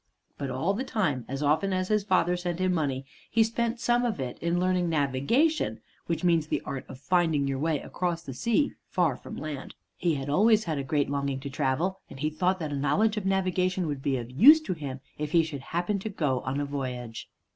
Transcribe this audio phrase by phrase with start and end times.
[0.35, 4.03] But all the time, as often as his father sent him money, he spent some
[4.03, 8.33] of it in learning navigation (which means the art of finding your way across the
[8.33, 9.75] sea, far from land).
[9.97, 13.15] He had always had a great longing to travel, and he thought that a knowledge
[13.15, 16.65] of navigation would be of use to him if he should happen to go a
[16.65, 17.29] voyage.